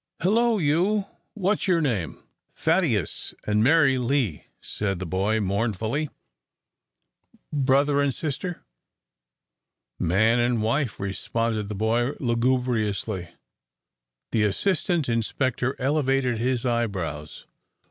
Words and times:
"Hello, 0.23 0.57
you! 0.57 1.05
what's 1.35 1.67
your 1.67 1.79
name?" 1.79 2.23
"Thaddeus 2.55 3.35
and 3.45 3.63
Mary 3.63 3.99
Lee," 3.99 4.45
said 4.59 4.97
the 4.97 5.05
boy, 5.05 5.39
mournfully. 5.39 6.09
"Brother 7.53 8.01
and 8.01 8.11
sister?" 8.11 8.65
"Man 9.99 10.39
and 10.39 10.63
wife," 10.63 10.99
responded 10.99 11.67
the 11.69 11.75
boy, 11.75 12.13
lugubriously. 12.19 13.27
The 14.31 14.41
assistant 14.45 15.07
inspector 15.07 15.75
elevated 15.77 16.39
his 16.39 16.65
eyebrows. 16.65 17.45